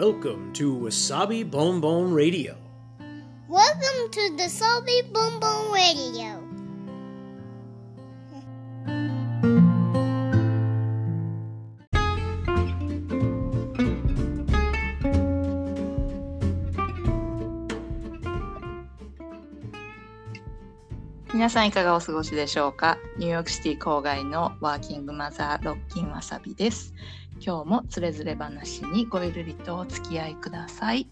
[0.00, 2.56] Welcome to Wasabi Bon Bon Radio.
[3.50, 6.40] Welcome to the Salty Boom Boom Radio.
[21.34, 26.94] 皆さんいかがお過ごしでしょうかニューヨークシティ郊外のワーキングマザーロッキンわさびです
[27.42, 31.08] 今日もつれづれ話にごゆるりとお付き合いください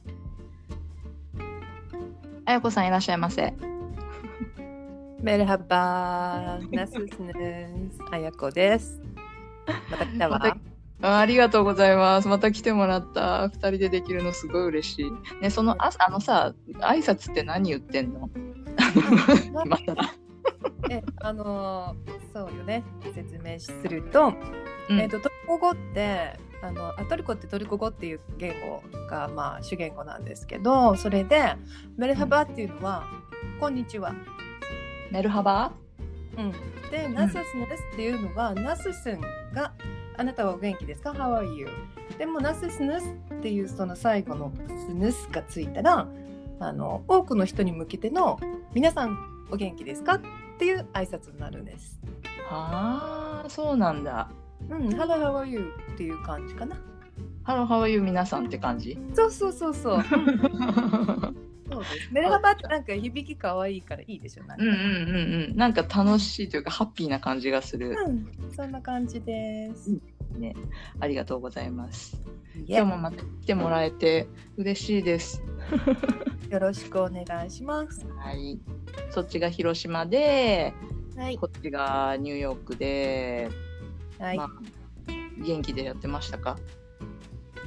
[2.45, 3.55] あやこさんいらっしゃいませ
[5.23, 7.99] Merhaba, nasılsınız?
[8.13, 9.03] あやこです。
[9.91, 10.57] また来たわ。
[11.03, 18.29] あありがとうございますまた来てもらった二人でできるのすごい嬉しいねそのああのさ挨拶って何言ってんの？
[19.47, 20.13] 今更
[20.91, 22.85] え、あのーそうよね。
[23.15, 24.33] 説明すると、
[24.89, 31.55] うんえっ、とトルコ語ってあのあトルコってトルコ語っていう言語がまあ主言語なんですけど、それで
[31.97, 33.09] メルハバっていうのは
[33.59, 34.15] こんにちは。
[35.11, 35.73] メルハバ？
[36.37, 36.53] うん。
[36.91, 39.21] で、ナススネスっていうのは、ナススン
[39.53, 39.73] が
[40.17, 41.69] あなたはお元気ですか ?How are you?
[42.19, 44.53] でもナススネスっていうその最後の
[44.89, 46.07] スヌスがついたら
[46.61, 48.39] あの多くの人に向けての
[48.75, 49.17] 皆さん
[49.51, 50.15] お元気ですか？
[50.15, 50.21] っ
[50.59, 51.99] ていう挨拶になるんです。
[52.51, 54.29] ああそうなんだ
[54.71, 55.73] うん、Hello, how are you?
[55.95, 56.77] っていう感じかな。
[57.45, 58.99] ハローハワイユー皆さんって感じ？
[59.15, 60.05] そうそうそうそう。
[61.71, 62.13] そうです。
[62.13, 64.45] メルハバってなんか響き可愛いからいいでしょ？
[64.45, 69.91] なんかうんうんうんうんなんか楽しいというかハッピーな感じがする、うん、そんな感じです。
[70.39, 70.55] ね
[71.01, 72.23] ありがとうございます
[72.67, 75.43] 今日もまた来てもらえて嬉しいです
[76.51, 78.07] よろしくお願いします。
[78.19, 78.59] はい
[79.11, 80.75] そっちが広島で
[81.17, 81.37] はい。
[81.39, 83.49] こっちがニューヨークで、
[84.19, 84.51] はいまあ
[85.39, 86.59] 元気でやってましたか、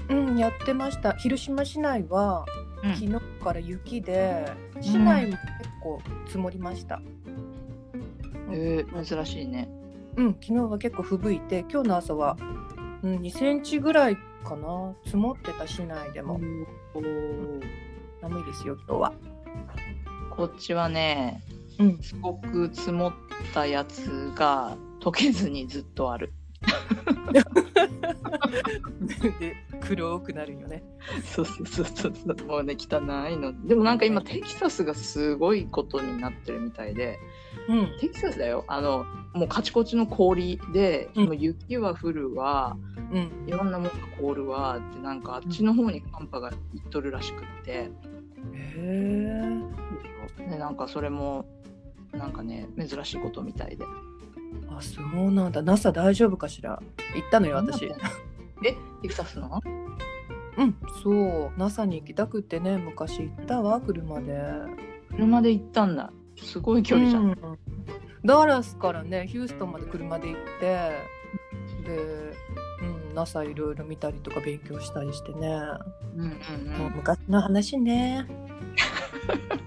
[0.10, 1.14] うん、やってました。
[1.14, 2.46] 広島市内は
[2.84, 5.42] うん昨日から雪で、市内も結
[5.82, 7.02] 構積もりました。
[8.52, 9.70] えー珍しいね
[10.18, 12.36] うん、昨日は結構吹雪いて、今日の朝は、
[13.02, 14.94] うん、2センチぐらいかな。
[15.06, 16.42] 積もってた市内でも。
[16.94, 17.62] おー
[18.20, 19.14] 寒いですよ、今日は。
[20.32, 21.42] こっちはね
[21.80, 21.98] うん。
[22.02, 23.14] すごく積もっ
[23.54, 26.34] たやつが溶けずにずっとある
[29.40, 30.84] で、黒くなるよね。
[31.24, 33.00] そうそうそうそうそうもうね汚
[33.30, 37.18] いのでもなんか今テキサスがすごいことになってるみたいで
[37.68, 37.98] うん。
[38.00, 42.78] テキサスだよあのもうカチコチの氷で、うんもう雪は降るわ
[43.12, 43.48] うん。
[43.48, 47.92] いろんなものが凍るわってなんかあっちの方に寒波がいっとるらしくって、へ
[48.78, 49.42] え。
[50.50, 51.46] でなんかそれも
[52.14, 53.86] なんかね珍しいことみたいで
[54.70, 55.62] あ、そうなんだ。
[55.62, 56.82] NASA 大丈夫かしら？
[57.16, 57.86] 行ったのよ、私。
[57.86, 57.92] え
[59.02, 59.62] テキサスの？
[60.58, 61.52] うん、そう。
[61.58, 64.42] NASA に行きたくってね、昔行ったわ、車で。
[65.12, 66.12] 車で行ったんだ。
[66.38, 67.38] すごい距離じゃん、うん。
[68.24, 70.92] ダラスからねヒューストンまで車で行って
[71.86, 71.98] で、
[73.10, 75.48] うん、NASA いろいろ見たりとか勉強したりしてね、
[76.16, 76.32] うんうん
[76.78, 78.28] もう昔の話ね。
[78.30, 79.61] うん、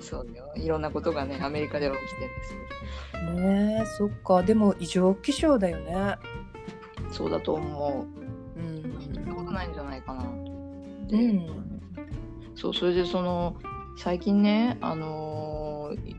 [0.00, 0.52] そうよ。
[0.56, 3.48] いろんなことがねアメリカでは起きてるんですよ。
[3.48, 4.42] ねえそっか。
[4.42, 6.16] でも異常気象だよね。
[7.10, 8.06] そうだと思
[8.56, 8.60] う。
[8.60, 10.24] うそんなことん、ないんじゃないかな。
[10.24, 11.80] うで、ん、
[12.54, 13.56] そうそれでその
[13.96, 15.68] 最近ねあのー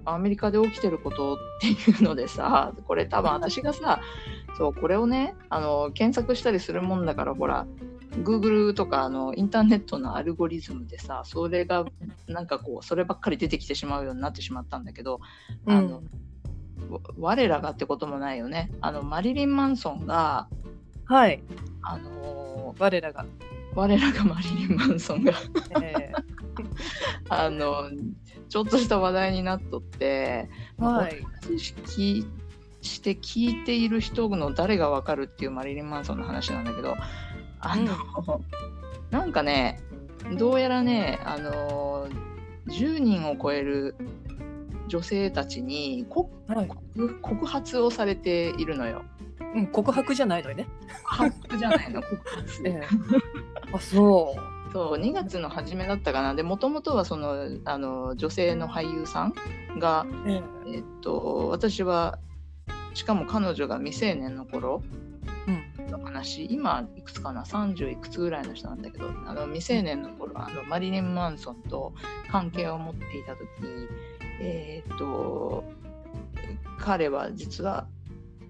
[0.05, 4.01] アメリカで起きてることっていうのでさこれ多分私がさ
[4.57, 7.67] そうこれをね、あの検索したりするもんだからほら
[8.11, 11.85] Google とかあのインターネットのアルゴリズムでさそれが
[12.27, 15.19] なんかこうそればっかり出てきてしまうようになってしまったんだけど
[15.65, 15.77] うん。
[15.77, 16.01] あの
[16.89, 18.71] わ我らがってこともないよね。
[18.81, 20.47] あのマリリン・マンソンが
[21.05, 21.43] はい。
[21.81, 23.25] あの我らが、
[23.75, 25.33] 我らがマリリン・マンソンが
[25.81, 26.11] え
[27.29, 27.89] あの
[28.47, 31.25] ちょっとした話題になっとって、えはい。
[31.45, 32.25] 知識
[32.81, 36.95] して聞いている人の誰がわかるっていうマリリン・マンソンの話なんだけど
[37.59, 38.41] あの、
[39.11, 39.79] なんかね
[40.37, 42.07] どうやらねあの
[42.67, 43.95] 10人を超える
[44.87, 46.67] 女性たちに告はい。
[46.67, 49.03] 告告発をされているのよ。
[49.55, 50.67] うん、告白じゃないのよね、
[51.03, 52.61] 告発じゃないの告発。
[52.65, 52.81] ええ。
[53.71, 54.71] あそう。
[54.71, 56.35] そう2月の初めだったかな。
[56.35, 59.33] でもともとはそのあの女性の俳優さん
[59.79, 60.71] が、ええ。
[60.75, 62.19] えっと、私は
[62.93, 65.08] しかも彼女が未成年の頃うん
[65.89, 66.45] の話。
[66.45, 71.93] 今いくつかな？30いくつぐらいの人なんだけどあの未成年の頃あのマリリン・マンソンと
[72.31, 73.47] 関係を持っていた時
[74.41, 75.63] えーっと
[76.77, 77.87] 彼は実は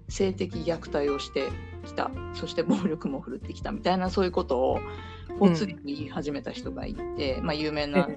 [0.07, 1.49] 性的虐待をして
[1.85, 2.11] きた。
[2.33, 4.79] そして暴力も振るってきたみたいなそういうことを
[5.39, 8.07] ぽつり言い始めた人がいて、まあ有名な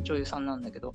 [0.00, 0.94] 女優さんなんだけど。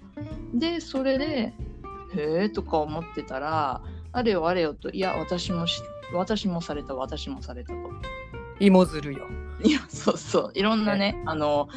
[0.53, 1.53] でそれで
[2.15, 3.81] 「へえ」とか思ってたら
[4.11, 5.81] あれよあれよと「いや私もし
[6.13, 7.77] 私もされた私もされた」と。
[8.59, 9.27] 芋づるよ。
[9.63, 11.69] いやそうそういろんなねあの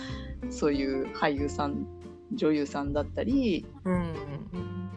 [0.51, 1.87] そういう俳優さん
[2.33, 4.15] 女優さんだったりうん。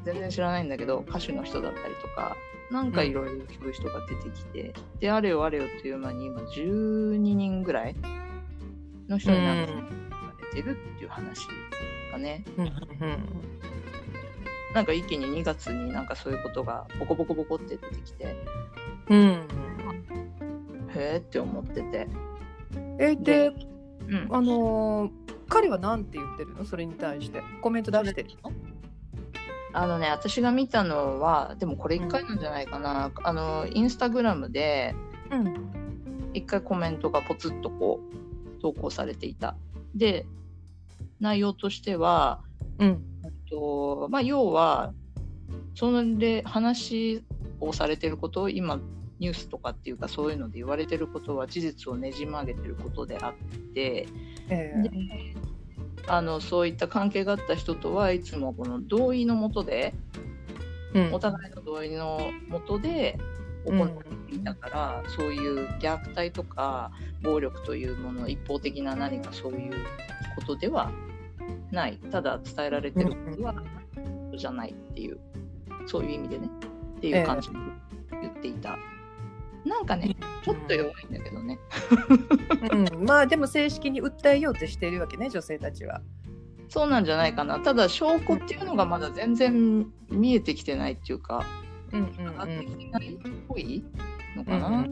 [0.03, 2.35] 全然知らないんだけど歌手の人だったりとか
[2.71, 7.95] なんかいろいろそういう人が出てきて、であれよあれよっていう間に今12人ぐらい
[9.07, 9.68] の人になっ
[10.53, 11.47] てるっていう話
[12.12, 12.71] がねうんうん
[14.73, 18.35] なんか一気に2月になんかそういうことがボコボコボコって出てきてへ
[19.09, 19.47] うん。
[20.95, 22.07] えって思ってて、
[22.99, 23.51] えで
[24.07, 25.11] うん、あのー
[25.49, 26.65] 彼はなんて言ってるの？
[26.65, 27.43] それに対して。
[27.61, 28.51] コメント出してるの？
[29.73, 34.95] あのね私が見たのはでもこれ1回なんじゃないかな、あのインスタグラムで
[35.31, 35.71] うん。
[36.33, 37.99] 1回コメントがポツッとこ
[38.57, 39.55] う投稿されていた。
[39.93, 40.25] で
[41.19, 42.41] 内容としては
[42.79, 43.03] うん
[43.53, 44.94] とまあ要は
[45.75, 47.23] それ話
[47.59, 48.79] をされてることを今
[49.19, 53.33] ニュースとかっていうかそういうので言われてることは事実をねじ曲げてることであっ
[53.73, 54.07] て
[54.50, 54.89] えで
[56.07, 61.13] あのそういった関係があった人とはいつもこの同意のもとでーうん。
[61.13, 63.17] お互いの同意のもとで
[63.65, 63.89] 行っ
[64.27, 66.91] ていたから、そういう虐待とか
[67.21, 69.73] 暴力というもの一方的な何かそういう
[70.35, 70.91] ことでは
[71.73, 71.99] ない。
[72.11, 73.55] ただ伝えられてることは
[74.37, 75.19] じゃないっていう。
[75.85, 76.49] そういう意味でね。
[76.97, 77.55] っていう感じで
[78.21, 78.77] 言っていた、
[79.65, 81.59] なんかねちょっと弱いんだけどね、
[82.71, 85.99] うん、まあでも正式に訴えようとしているわけね女性たちは。
[86.69, 87.59] そうなんじゃないかな。
[87.59, 91.45] ただ証拠っていうのがまだ全然見えてきてないっていうか
[91.91, 93.17] うんうん上がってきてないっ
[93.49, 93.83] ぽい
[94.37, 94.87] のかな、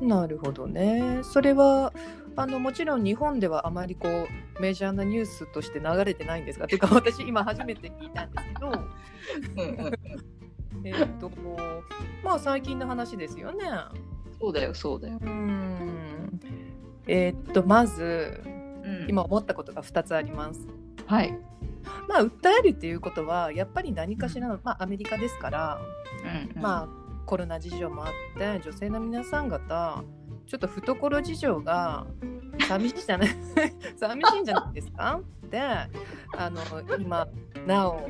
[0.00, 0.08] うん。
[0.08, 1.18] なるほどね。
[1.22, 1.92] それは
[2.36, 4.28] あのもちろん日本ではあまりこう
[4.62, 8.72] メジャーなニュースとして流れてないんですが、というか私今初めて聞いたんですけど、
[10.86, 11.30] えっと
[12.22, 13.64] まあ最近の話ですよね。
[14.38, 16.40] そうだよそうだよ、うん。
[17.08, 19.06] えっとまずうん。
[19.08, 20.64] 今思ったことが2つあります。
[21.06, 21.36] はい、
[22.08, 22.30] まあ訴
[22.60, 25.80] えるっていうことはやっぱり何かしらの、まあアメリカですから、
[26.22, 26.88] うんうん、まあ
[27.26, 30.04] コロナ事情もあって女性の皆さん方
[30.46, 32.06] ちょっと懐事情が
[32.68, 33.28] 寂しいじゃない。
[33.96, 35.20] 寂しいんじゃないですか？
[35.50, 35.88] であ
[36.50, 36.60] の
[36.98, 37.28] 今
[37.66, 38.08] なおあの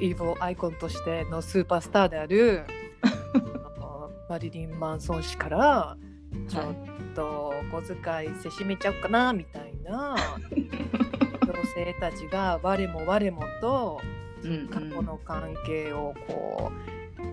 [0.00, 2.64] イーボーアイコンとしてのスーパースターである
[4.28, 5.96] マリリン・マンソン氏から
[6.48, 6.74] ちょっ
[7.14, 10.16] と小遣いせしめちゃおうかなみたいな
[10.50, 14.00] 女性たちが我も我もと
[14.70, 16.72] 過去の関係をこ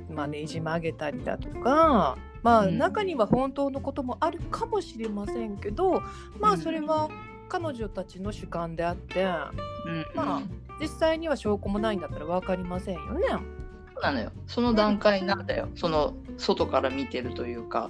[0.10, 2.78] う、まあ、ねじ曲げたりだとか、まあ、うん。
[2.78, 6.02] 中には本当のこともあるかもしれませんけど、
[6.40, 6.58] まあうん。
[6.60, 7.10] それは
[7.50, 9.30] 彼女たちの主観であってうん。
[10.16, 10.42] まあ
[10.80, 13.28] 実際には証拠もないんだったら分かりませんよね。
[13.30, 14.32] そうなのよ。
[14.48, 15.70] その段階なんだよ。
[15.76, 17.90] その外から見てるというか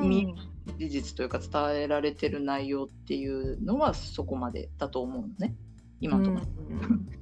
[0.00, 0.34] み
[0.78, 5.54] 事実というか伝えられてる内容っていうのはそこまでだと思うのね。
[6.00, 7.08] 今のところ、うん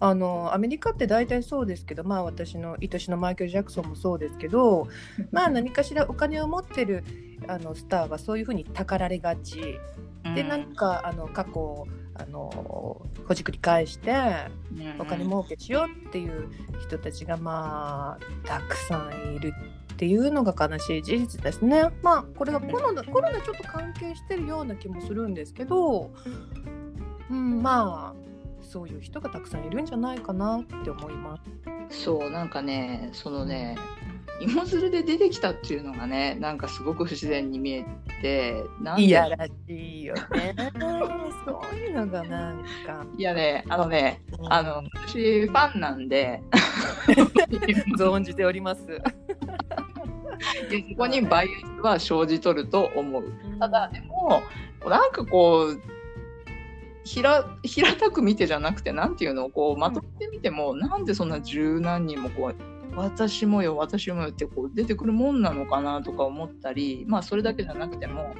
[0.00, 4.88] あのアメリカって大体そうですけどまあ私の愛しのマイケル・ジャクソンもそうですけど
[5.30, 7.04] まあ何かしらお金を持ってる
[7.46, 9.78] あのスターはそういうふうにたかられがち。
[10.34, 12.50] で何かあの過去をあの
[13.26, 14.12] ほじくり返して
[14.98, 19.54] お金儲けしようっていう人たちがまあたくさんいる
[19.94, 21.90] っていうのが悲しい事実ですね。
[22.02, 26.12] まあこれがコロナコロナちょっと関係してるような気もするんですけど、
[27.30, 28.19] うん、まあ
[28.70, 31.36] そういう人がたくさんいるんじゃないかなって思いま
[31.88, 32.02] す。
[32.04, 33.76] そうなんかねそのね
[34.40, 37.84] 芋づるで出てきたっていうのがねなんかすごく不自然に見え
[38.22, 38.62] て
[38.96, 40.54] いやらしいよね。
[41.44, 43.04] そういうのがなんか。
[43.18, 46.40] いやねあのねうんあの私ファンなんで
[47.98, 48.86] 存じております。
[48.86, 48.92] そ
[50.96, 51.48] こにバイ
[51.82, 53.24] アスは生じとると思う
[53.58, 54.44] ただでも
[54.88, 55.99] なんかこう
[57.04, 68.34] 平平たく見てじゃなくてなんていうのこうまとめてみても、なんでそんな十何人もこう私もよ私もよってこう出てくるもんなのかなとか思ったりまあそれだけじゃなくても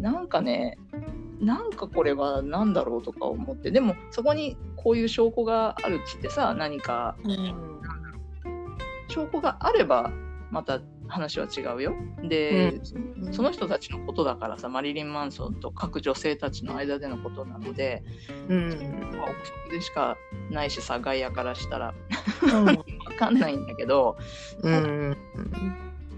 [0.00, 0.76] なんかね
[1.40, 7.78] なんかこれは何だろうとか思ってでもそこにこういう証拠があるっつってさ何かうん。
[9.08, 10.12] 証拠があれば
[10.50, 11.94] また話は違うよ。
[12.22, 12.80] で、
[13.32, 18.02] その人たちのことだからさマリリン・マンソンと各女性たちの間でのことなので、
[18.48, 18.68] うん。
[19.16, 20.16] まあ、でしか
[20.50, 21.94] ないしさ外野からしたら。
[22.42, 22.64] うん。
[22.66, 22.74] わ
[23.18, 24.16] かんないんだけど
[24.62, 25.16] うん。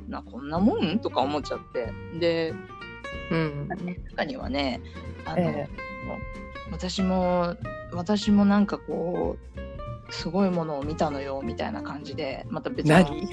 [0.08, 0.98] なこんなもん？
[0.98, 1.92] とか思っちゃって。
[2.18, 2.54] で
[3.30, 3.68] うん。
[4.10, 4.80] 中にはね
[5.24, 5.68] あの、え
[6.72, 7.56] 私も
[7.92, 9.60] 私もなんかこう
[10.10, 12.94] すごいものを見たのよみたいな感じでまた別の。
[12.94, 13.28] 何？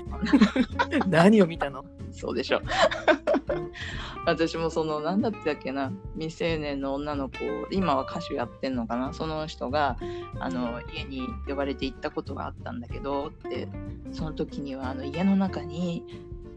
[1.09, 1.85] 何を見たの？
[2.11, 2.61] そうでしょ。
[4.25, 7.35] 私もその何だったっけな未成年の女の子
[7.71, 9.13] 今は歌手やってんのかな？
[9.13, 9.97] その人が
[10.39, 13.67] あの家に呼ばれて行ったことがあったんだけどって
[14.11, 16.03] その時にはあの家の中に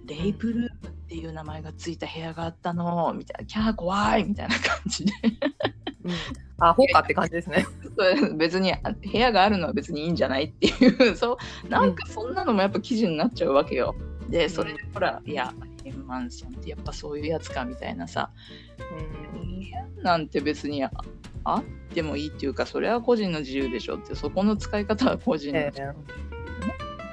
[0.07, 3.47] レイプルームっていう名前がついた部屋があったのみたいな。
[3.47, 5.13] キャー怖いみたいな感じで
[6.05, 6.13] うん。
[6.59, 7.67] アホかって感じですね。
[8.37, 13.95] 別にあ部屋があるのは別にいいんじゃないっていうそうなんかそんなのもやっぱ記事になっちゃうわけよ。
[14.29, 15.53] でそれでほらいや
[15.85, 18.31] エンマンソンってやっぱそういうやつかみたいなさ
[18.79, 20.03] うん。
[20.03, 20.91] なんて別にあ
[21.45, 21.65] あっ
[21.95, 25.95] てもいいっていうかそれは個人の自由でしょってそこの使い方は個人のえ自由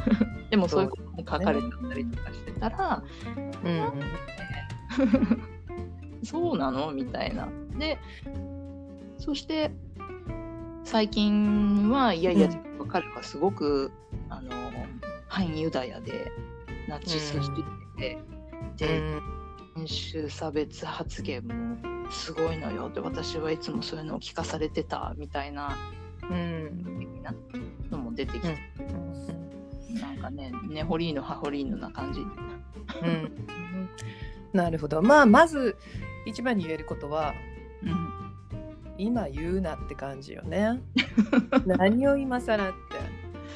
[0.51, 3.03] でもそういうことも書かれてたりとかしてたら、
[3.65, 3.91] えうん。
[6.23, 7.49] そうなのみたいな。
[7.77, 7.97] で
[9.17, 9.71] そして
[10.83, 13.91] 最近はいやいや、うん彼はすごく
[14.29, 14.51] あの
[15.27, 16.31] 反ユダヤで
[16.87, 17.61] ナチスして
[17.97, 18.17] て、
[18.77, 19.01] で
[19.75, 21.77] 人種差別発言も
[22.09, 25.77] すごいのよって私はいつもそういうのを聞かされてたみたいな
[26.31, 26.97] うん。
[27.91, 28.57] のも出てきて、
[29.99, 32.21] なんかねネホリーノハホリーノな感じ。
[32.21, 32.23] う
[33.05, 33.89] ん。
[34.53, 35.01] なるほど。
[35.01, 35.75] まあ、まず
[36.25, 37.33] 一番に言えることは、
[37.83, 38.26] うん
[38.97, 40.81] 今言うなって感じよね。
[41.65, 42.75] 何を今更って。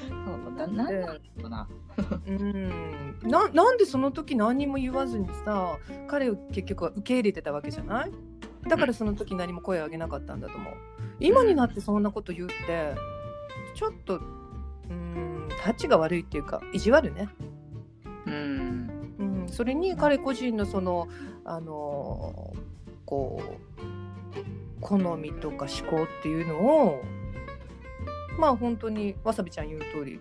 [0.10, 1.67] そうななんなんだろうな。
[2.27, 2.69] うん。
[3.24, 8.12] ななんでその時何も言わずにさ彼を結局は受け入れてたわけじゃない？
[8.67, 10.74] だからその時何も声を上げなかったんだと思う。
[11.19, 12.93] 今になってそんなこと言うって
[13.75, 14.19] ちょっと
[14.89, 17.29] うんタッチが悪いっていうか意地悪ね、
[18.25, 18.89] うん。
[19.19, 21.07] うん、それに彼個人のその
[21.43, 22.53] あの
[23.05, 23.41] こ
[23.77, 23.81] う
[24.79, 27.03] 好みとか思考っていうのを
[28.38, 30.19] まあ本当にわさびちゃん言う通り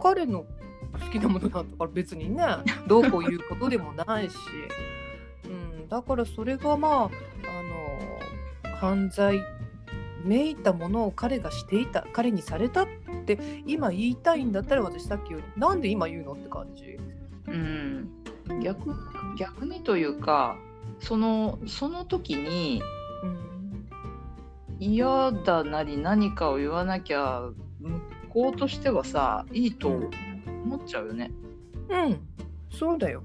[0.00, 0.46] 彼の
[0.92, 2.44] 好きなものなんだから別にね
[2.86, 4.36] どうこう言うことでもないし、
[5.44, 7.08] うん、だからそれがまああ
[8.70, 9.40] の犯罪
[10.24, 12.86] めいたものを彼がしていた彼にされたっ
[13.24, 16.98] て今言いたいんだったら私さっきよりなんで今言うのって感じ？
[17.46, 18.10] うん、
[18.62, 18.94] 逆
[19.38, 20.56] 逆にというか
[21.00, 22.97] そのその時にうん
[24.80, 29.88] 嫌だなり何かを言わなきゃ向こうとしてはさいいと
[30.64, 31.30] 思っちゃうよね。
[31.88, 32.20] うん、
[32.70, 33.22] そうだよ。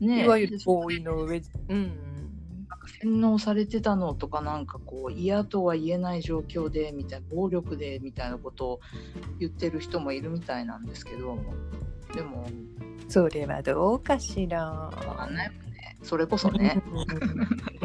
[0.00, 8.80] ねいわゆるで合意の上、うん、なんか洗脳されてたのとかなんかこう嫌とは言えない状況でみたいな暴力でみたいなことを
[9.38, 11.38] 言ってる人もいるみたいなんですけど
[12.14, 12.48] でも
[13.08, 14.64] それはどうかしら。
[14.64, 15.96] わかんないもんね。
[16.02, 16.82] それこそね。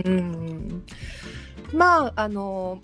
[0.06, 0.86] うん、うん
[1.74, 2.82] まああの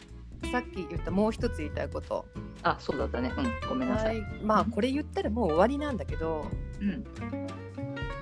[0.52, 2.26] さっき言ったもう一つ言いたいこと、
[2.64, 3.34] あそうだったね。
[3.36, 4.06] うんごめんなさ。
[4.08, 4.18] はい。
[4.18, 6.46] い、まあこれ言ったらもう終わりなんだけど
[6.82, 7.04] うん。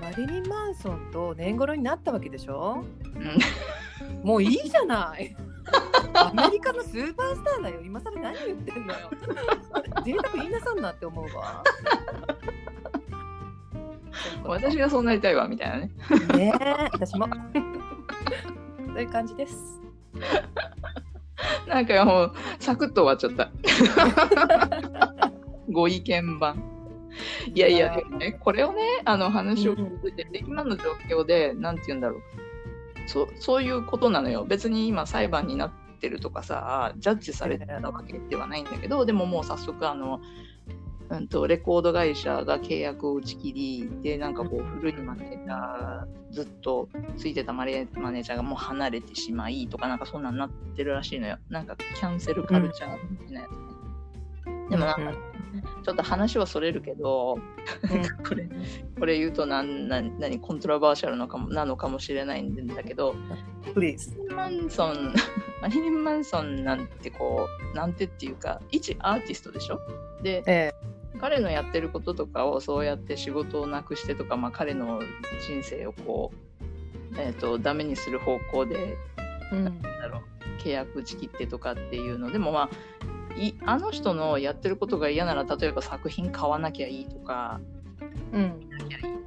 [0.02, 2.84] マリリン・マンソンと年頃になったわけでしょ？
[3.14, 4.26] うん。
[4.26, 5.36] もういいじゃない。
[6.14, 7.80] アメリカのスーパースターだよ。
[7.82, 9.10] 今更何言ってんのよ。
[10.04, 11.62] 贅沢言いなさんなって思うわ。
[14.44, 15.90] 私がそうなりたいわみたいなね。
[16.36, 17.26] ねえ私も。
[18.94, 19.80] そういう感じです
[21.74, 23.50] なんかもうサクッと終わっちゃった。
[25.68, 26.62] ご意見番。
[27.52, 32.20] いやいや、ね、これをね、あの話を聞いてて、今の状況で、なんて言うんだろう。
[33.06, 34.44] そうそういうことなのよ。
[34.44, 40.20] 別に今裁判になってるとかさ、ジャッジされてたわけではないんだけど、でももう早速、あの、
[41.10, 51.38] うんと、レコード会社が契約を打ち切り、で、なんかこう、古いマネージャー、ずっとついてたマネマネージャーがもう離れてしまいとか、なんかそんなんなってるらしいのよ。
[51.50, 53.58] なんかキャンセルカルチャーみたいなやつね。
[54.70, 55.12] でもなんか、
[55.84, 57.38] ちょっと話はそれるけど、
[58.26, 58.48] これ、
[58.98, 63.14] これ言うとなんなん何コントラバーシャルのかもなのかもしれないんだけど、
[63.74, 65.12] プリーズマリリン・マンソン、
[65.60, 69.78] マリリン・マンソンなんてこう、なんてっていうか、一アーティストでしょ？
[70.22, 70.72] で、え
[71.20, 75.00] 彼のやってることとかをそうやって仕事をなくしてとか、まあ、彼の
[75.46, 76.32] 人生をこ
[77.12, 78.96] う、えー、とダメにする方向で
[79.52, 79.64] えうん。
[79.64, 82.30] なんだろう契約打ち切ってとかっていうの。
[82.30, 87.60] でもまあいあの人のやってることが嫌なら例えば作品買わなきゃいいとか
[88.32, 88.60] うん。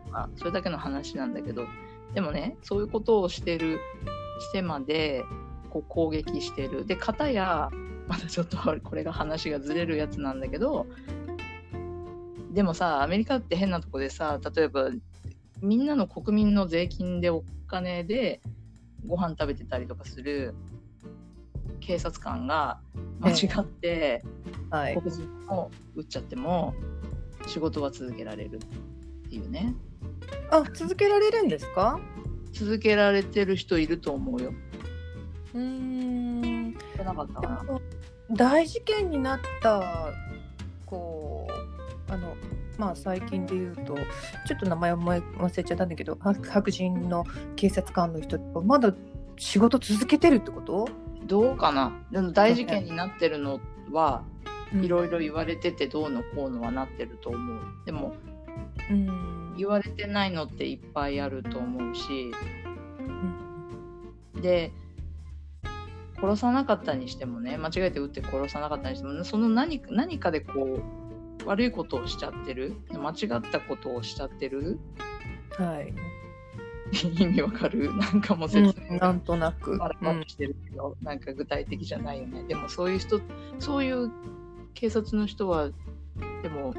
[0.05, 1.65] とかそれだけの話なんだけど。
[2.13, 3.79] でもねそういうことをしてる
[4.39, 5.23] してまで
[5.69, 6.85] こう攻撃してる。
[6.85, 7.69] で片や
[8.07, 10.87] またちょっとこれが話がずれるやつなんだけど
[12.57, 14.89] でもさアメリカって変なとこでさ例えば
[15.61, 18.41] みんなの国民の税金でお金で
[19.05, 20.55] ご飯食べてたりとかする
[21.79, 22.79] 警察官が
[23.19, 24.23] 間違って
[24.71, 24.97] はい。
[24.97, 26.73] 黒人を撃っちゃっても
[27.45, 29.75] 仕事は続けられるっていうね
[30.49, 31.99] あ、続けられるんですか？
[32.53, 34.51] 続けられてる人いると思うよ。
[35.53, 36.73] うーん。
[36.73, 37.65] なかったかな。
[38.31, 40.11] 大事件になった
[40.87, 41.56] こう
[42.09, 42.35] あの
[42.77, 43.95] まあ最近で言うと
[44.45, 48.93] ちょっと名前を忘れちゃったんだけど白白人の警察官の人とまだ
[49.37, 50.87] 仕事続けてるってこと？
[51.25, 51.91] どうかな？
[52.11, 53.59] でも大事件になってるの
[53.91, 54.23] は
[54.73, 57.59] いろいろ言われててどうのこうのはなってると思う。
[57.85, 58.15] でも
[58.89, 59.55] うん。
[59.57, 62.31] 言われてないのっていっぱいあると思うし。
[64.33, 64.41] うん。
[64.41, 64.71] で
[66.19, 70.81] 殺さなかったにしてもね間違えて撃って殺さなかったにしてもその何何かでこう
[71.47, 72.75] 悪いことをしちゃってる？
[72.91, 74.79] 間違ったことをしちゃってる？
[75.51, 75.93] はい、
[77.19, 77.95] 意味わかる？
[77.95, 78.73] なんかもう説明。
[78.73, 82.43] がうんなんとなく、バラバラしてるけど、なんか具体的じゃないよね。
[82.43, 83.21] でもそういう人
[83.59, 84.11] そういう
[84.73, 85.69] 警察の人は
[86.43, 86.73] でも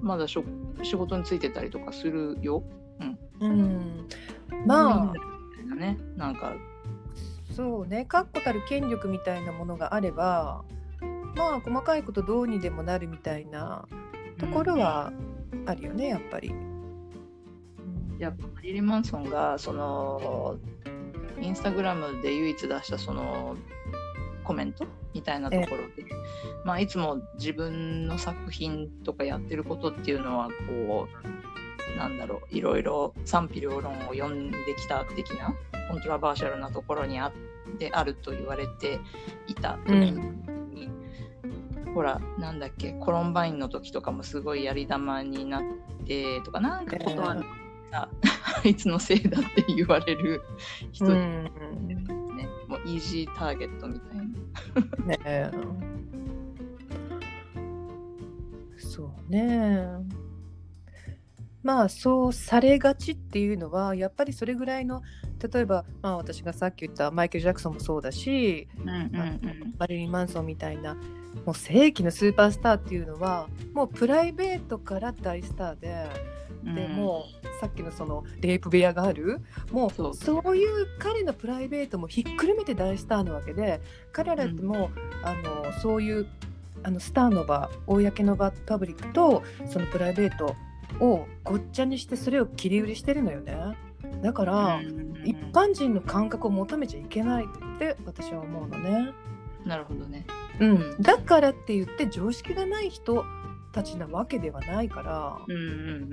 [0.00, 0.44] まだしょ
[0.82, 2.62] 仕事についてたりとかするよ。
[3.00, 3.18] うん。
[3.40, 4.08] うん。
[4.66, 5.74] まあ。
[5.74, 6.54] ねなんか。
[7.54, 8.06] そうね。
[8.08, 10.64] 確固たる権力みたいなものがあれば
[11.34, 13.86] まあ細かいことどうにでもなるみたいな
[14.38, 15.12] ところは
[15.66, 16.48] あるよねやっぱり。
[16.48, 18.18] うん。
[18.18, 20.56] やっぱマリリン・マンソンがその
[21.40, 23.56] インスタグラムで唯一出したその
[24.44, 26.04] コメントみたいなところで、
[26.64, 31.08] まあ、いつも自分の作品とかやってることっていうのはこ
[31.94, 35.54] うなんだろういろいろ賛否両論を読んできた的な
[35.90, 37.32] コントラバーシャルなところにあ
[37.78, 39.00] であると言われて
[39.46, 39.78] いた
[41.94, 45.62] ほらなんだっけコロンバインの時とかもすごいやり玉になっ
[46.06, 47.44] てとかなんかことある
[47.92, 48.08] さ、
[48.64, 50.42] あいつのせいだって言われる
[50.92, 51.44] 人にうん。
[52.36, 54.22] ね、もうイージーターゲットみたいな。
[55.06, 55.50] ねえ。
[58.78, 59.86] そうね。
[61.62, 65.02] まあそうされがちっていうのはやっぱりそれぐらいの
[65.52, 70.96] 例えば、まあ、私がさっき言ったマイケル・ジャクソンもそうだしうんうんマリリン・マンソンみたいな
[71.44, 76.08] もう世紀のスーパースターっていうのはもうプライベートから大スターで、
[76.64, 76.74] うん。
[76.74, 79.40] でもうさっきのそのレイプ部屋がある
[79.70, 83.80] もうそういう彼のプライベートもひっくるめて大スターなわけで
[84.12, 86.26] 彼らってもう、あのそういう
[86.84, 90.56] あのスターの場公の場パブリックとそのプライベート
[91.00, 93.56] をごっちゃにしてそれを切り売りしてるのよね
[94.22, 94.80] だから、
[95.24, 99.12] 一般人の感覚を求めちゃいけないって私は思うのね。
[99.64, 100.26] なるほどね。
[100.62, 103.24] うん、だからって言って常識がない人
[103.72, 105.38] たちなわけではないから、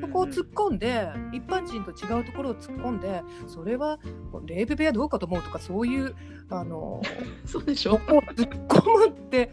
[0.01, 3.99] そこを突っ込んで一般人と違うところを突っ込んでそれは
[4.45, 6.15] レイブ部屋どうかと思うとかそういう
[6.49, 7.01] あの
[7.45, 7.91] そうでしょ？
[7.91, 9.51] そこを突っ込むって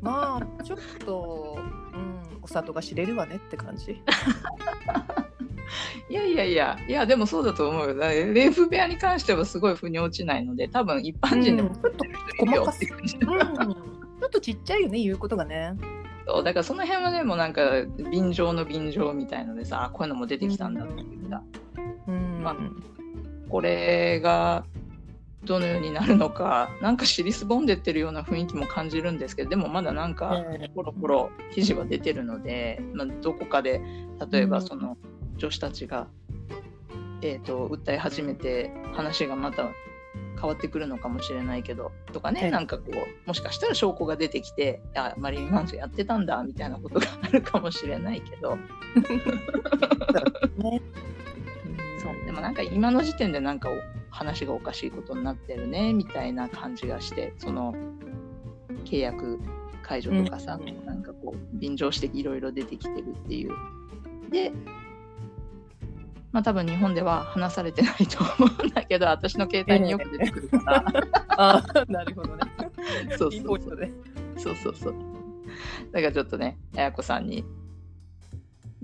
[0.00, 1.58] まあちょっと、
[1.92, 4.00] うん、お里が知れるわねって感じ。
[6.08, 7.94] いやいやいや、いやでもそうだと思うよ。
[7.94, 12.04] レイフ部屋に関してはすごい腑に落ちないので、多分一般人でもうんちょっと
[12.42, 13.16] いるよって感じ。
[13.16, 15.74] うん、ちょっとちっちゃいよね言うことがね。
[16.26, 21.42] そうだからその辺はね、もうなんか便乗の便乗みたいのでさ、あこういうのも出てきたんだっていうさ、
[22.06, 22.42] うん。
[22.42, 22.56] まあ
[23.48, 24.64] これが
[25.44, 33.80] どのようになるのか、なんか尻すぼんでってるような雰囲気も感じるんですけど、でもまだなんか、えコロコロ記事は出てるので、まあ、どこかで
[34.30, 34.98] 例えばその
[35.38, 36.08] 女子たちが、
[37.22, 39.70] えー、と訴え始めて話がまた
[40.40, 48.56] 変わってくるのかもしれないけどとかね、ええなんかこうもしかしたら証拠が出てきてあマリリン・マンソンやってたんだみたいなことがあるかもしれないけど。
[50.56, 50.80] ね。
[51.98, 53.74] そうでもなんか今の時点でなんかお
[54.10, 57.74] 話がおかしいことになってるねみたいな感じがしてその
[58.84, 59.38] 契約
[59.82, 60.86] 解除とかさ、うん。
[60.86, 63.50] なんかこう便乗していろいろ出てきてるっていう。
[64.30, 64.52] で
[66.32, 70.84] まあ多分日本では話されてないと思うんだけど 私の携帯によく出てくるから、
[71.36, 72.42] あなるほどね。
[73.18, 73.90] そうそうそう。
[74.38, 74.94] そうそうそう
[75.92, 77.44] だからちょっとねあやこさんに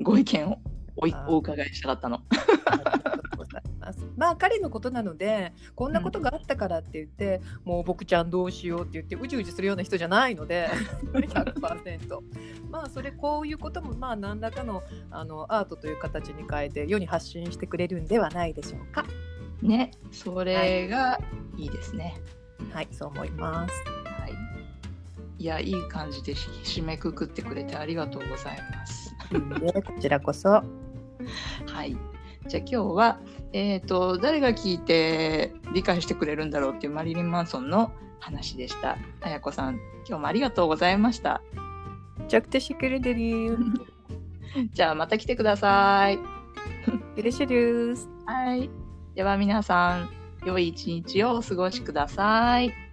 [0.03, 0.59] ご意見を
[0.97, 2.23] おお伺いしたかったの。
[4.17, 10.69] まあ彼のことなのでこんなことがあったからって言って、もう僕ちゃんどうしようって言ってうじうじするような人じゃないので
[11.13, 12.21] 100%
[12.71, 19.05] まあそれこういうこともまあ何らかのあのアートという形に変えて世に発信してくれるんではないでしょうか
[19.63, 21.19] ねそれが
[21.57, 22.21] いいですね。
[22.73, 23.85] はいそう思います
[24.21, 24.35] はい。
[25.39, 29.15] いや、いい感じでし締めくくってくれてありがとうございます。
[29.33, 30.49] いいねこちらこそ
[31.67, 31.97] はい。
[32.47, 33.21] じゃあ今日は、
[33.53, 38.99] えっ、と、誰が聞いて理解してくれるんだろうっていうマリリン・マンソンの話でした。
[39.21, 39.75] あやこさん、
[40.07, 41.43] 今日もありがとうございました。
[44.73, 46.19] じゃあまた来てください。
[48.27, 48.71] はい。
[49.15, 50.11] では皆さん、
[50.45, 52.86] 良い一日をお過ごしください。